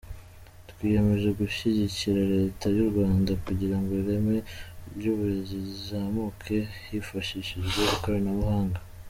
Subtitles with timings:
[0.69, 4.37] Twiyemeje gushyigikira Leta y’u Rwanda kugirango ireme
[4.95, 8.79] ry’uburezi rizamuke hifashishijwe ikoranabuhanga.